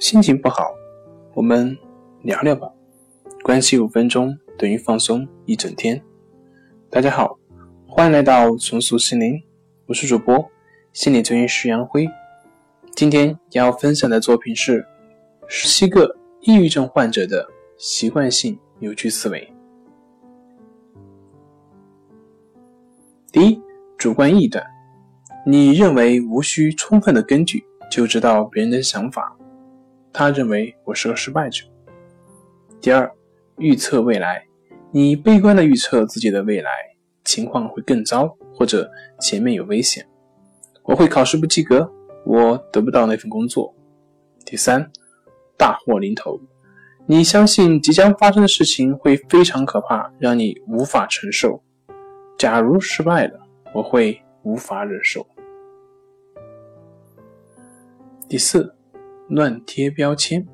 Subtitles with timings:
[0.00, 0.74] 心情不好，
[1.34, 1.76] 我们
[2.22, 2.66] 聊聊吧。
[3.42, 6.02] 关系五分钟等于放松一整天。
[6.88, 7.38] 大家好，
[7.86, 9.38] 欢迎来到重塑心灵，
[9.84, 10.50] 我是主播
[10.94, 12.08] 心理咨询师杨辉。
[12.96, 14.82] 今天要分享的作品是
[15.46, 17.46] 十七个抑郁症患者的
[17.76, 19.52] 习惯性扭曲思维。
[23.30, 23.60] 第一，
[23.98, 24.64] 主观臆断，
[25.44, 29.36] 你认为无需充分的根据就知道别人的想法。
[30.12, 31.64] 他认为我是个失败者。
[32.80, 33.10] 第二，
[33.58, 34.46] 预测未来，
[34.90, 36.70] 你悲观的预测自己的未来
[37.24, 40.06] 情况会更糟，或者前面有危险。
[40.82, 41.92] 我会考试不及格，
[42.24, 43.74] 我得不到那份工作。
[44.44, 44.90] 第三，
[45.56, 46.40] 大祸临头，
[47.06, 51.62] 你相信即将发生的事情会非常可怕，让你无法承受。
[52.36, 53.38] 假如失败了，
[53.74, 55.26] 我会无法忍受。
[58.28, 58.74] 第四。
[59.30, 60.44] 乱贴标签，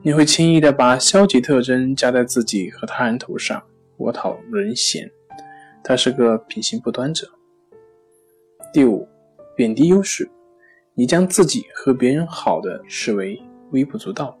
[0.00, 3.60] 你会轻易的把消极特征加在自己和他人头上。
[3.96, 5.10] 我讨人嫌，
[5.82, 7.28] 他是个品行不端者。
[8.72, 9.08] 第五，
[9.56, 10.30] 贬低优势，
[10.94, 14.38] 你将自己和别人好的视为微不足道，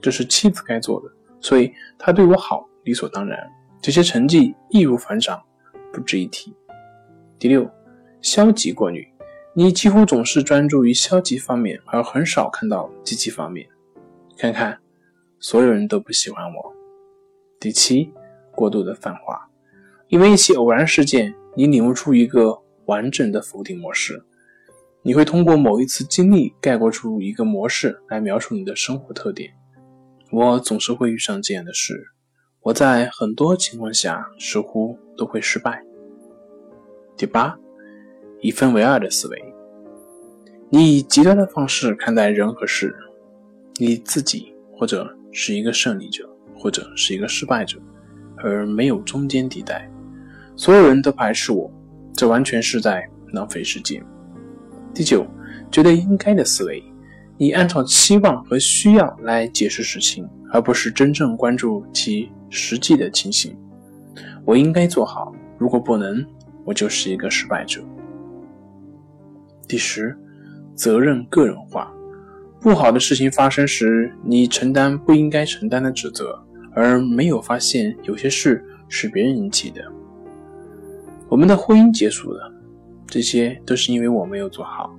[0.00, 3.38] 这是妻子该做的，所以他对我好理所当然。
[3.82, 5.38] 这些成绩易如反掌，
[5.92, 6.56] 不值一提。
[7.38, 7.70] 第六，
[8.22, 9.06] 消极过滤。
[9.58, 13.66] 你几乎总是专注于消极方面，而很少看到积极方面。
[14.36, 14.78] 看看，
[15.40, 16.74] 所有人都不喜欢我。
[17.58, 18.12] 第七，
[18.54, 19.48] 过度的泛化，
[20.08, 24.22] 因为一些偶然事件，你领悟出一个完整的否定模式。
[25.00, 29.54] 你会通过某一次经历概括出一个模式来描述你的生活特点。
[30.32, 32.08] 我总是会遇上这样的事。
[32.60, 35.82] 我在很多情况下似乎都会失败。
[37.16, 37.58] 第八。
[38.46, 39.54] 一分为二的思维，
[40.70, 42.94] 你以极端的方式看待人和事，
[43.80, 47.76] 你自己或者是一个胜利者，或者是一个失败者，
[48.36, 49.90] 而没有中间地带。
[50.54, 51.68] 所有人都排斥我，
[52.14, 54.00] 这完全是在浪费时间。
[54.94, 55.26] 第九，
[55.72, 56.80] 觉得应该的思维，
[57.36, 63.58] 你按照期望和需要来解释事情，而不是真正关注其实际的情形。
[64.44, 66.24] 我应该做好，如果不能，
[66.64, 67.82] 我就是一个失败者。
[69.68, 70.16] 第十，
[70.74, 71.92] 责任个人化。
[72.60, 79.80] 不好的事情发生时，你承担不应该承担的指责，而没有发现有些事是别人引起的。
[81.28, 82.52] 我们的婚姻结束了，
[83.06, 84.94] 这些都是因为我没有做好。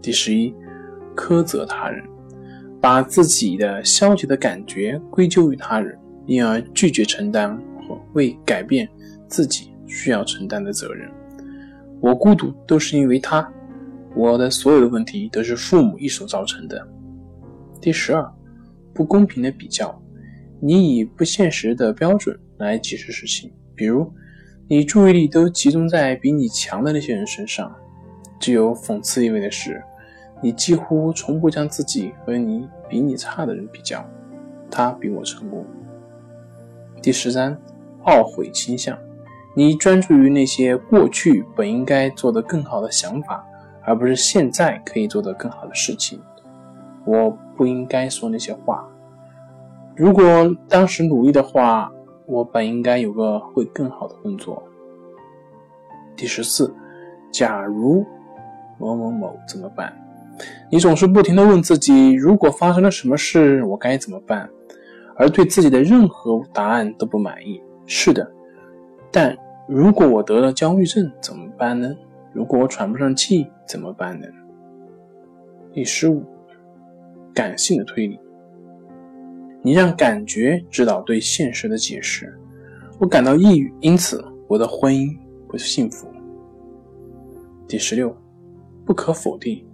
[0.00, 0.54] 第十一，
[1.16, 2.02] 苛责他人，
[2.80, 7.58] 把自己的消极的感觉归咎于他人，因而拒绝承担
[7.88, 8.88] 或为改变
[9.28, 11.10] 自己需要承担的责任。
[12.00, 13.46] 我孤独都是因为他。
[14.14, 16.86] 我的所有的问题都是父母一手造成的。
[17.80, 18.32] 第十二，
[18.92, 20.02] 不公平的比较，
[20.60, 24.12] 你以不现实的标准来解释事情，比如
[24.68, 27.74] 你注意力都集中在比你强的那些人身上。
[28.38, 29.82] 具有讽刺意味的是，
[30.42, 34.04] 你几乎从不将自己和你比你差的人比较，
[34.70, 35.64] 他比我成功。
[37.02, 37.56] 第十三，
[38.04, 38.98] 懊悔倾向，
[39.54, 43.46] 你专注于那些过去本应该做得更好的想法。
[43.90, 46.20] 而不是现在可以做的更好的事情。
[47.04, 48.88] 我不应该说那些话。
[49.96, 50.24] 如果
[50.68, 51.90] 当时努力的话，
[52.24, 54.62] 我本应该有个会更好的工作。
[56.16, 56.72] 第十四，
[57.32, 58.06] 假如
[58.78, 59.92] 某某某怎么办？
[60.70, 64.48] 你总是不停的问自己：如果发生了什么事，我该怎么办？
[65.16, 67.60] 而对自己的任何答案都不满意。
[67.86, 68.30] 是的，
[69.10, 69.36] 但
[69.66, 71.92] 如果我得了焦虑症怎么办呢？
[72.32, 74.26] 如果我喘不上气怎么办呢？
[75.72, 76.24] 第十五，
[77.34, 78.18] 感性的推理。
[79.62, 82.32] 你让感觉指导对现实的解释。
[82.98, 85.16] 我感到抑郁，因此我的婚姻
[85.48, 86.06] 不幸福。
[87.66, 88.16] 第十六，
[88.84, 89.64] 不可否定。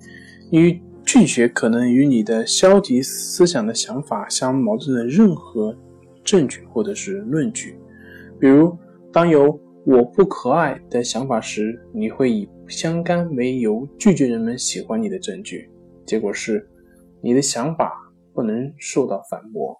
[0.50, 5.76] 你拒绝可能与你的消极思想的想法相矛盾的任何
[6.24, 7.78] 证据或者是论据，
[8.40, 8.74] 比如
[9.12, 9.60] 当有。
[9.88, 15.70] 我不可爱的想法时，你会以相干为由拒绝人们喜欢你的证据。
[16.04, 16.68] 结果是，
[17.20, 17.92] 你的想法
[18.32, 19.76] 不能受到反驳。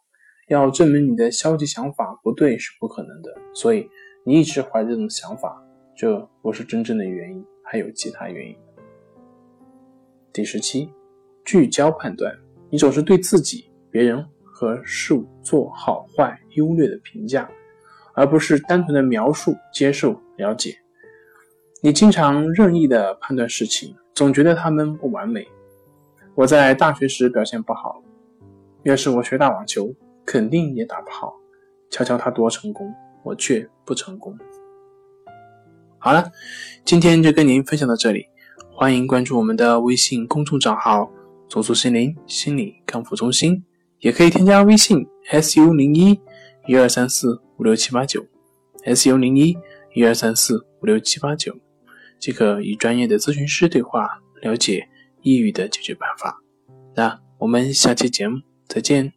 [0.49, 3.89] 要证明你的消极想法不对是不可能的，所以
[4.25, 5.61] 你一直怀着这种想法，
[5.97, 8.57] 这不是真正的原因，还有其他原因。
[10.33, 10.89] 第十七，
[11.45, 12.33] 聚焦判断，
[12.71, 17.51] 你总是对自己、别人和事物做好坏、优劣的评价。
[18.19, 20.75] 而不是单纯的描述、接受、了解。
[21.83, 25.47] 你经常任意的判断事情，总觉得他们不完美。
[26.35, 28.03] 我在大学时表现不好，
[28.83, 29.95] 要是我学打网球，
[30.25, 31.35] 肯定也打不好。
[31.91, 32.93] 瞧瞧他多成功，
[33.23, 34.37] 我却不成功。
[35.99, 36.31] 好了，
[36.85, 38.27] 今天就跟您分享到这里，
[38.73, 41.11] 欢迎关注我们的微信公众账号
[41.49, 43.63] “走出心灵心理康复中心”，
[44.01, 46.19] 也可以添加微信 “su 零一
[46.67, 48.25] 一二三四五六七八九
[48.85, 49.57] ”，“su 零一
[49.95, 51.55] 一二三四五六七八九”，
[52.19, 54.89] 即可与专业的咨询师对话，了解
[55.23, 56.41] 抑郁的解决办法。
[56.95, 59.16] 那我们下期节目再见。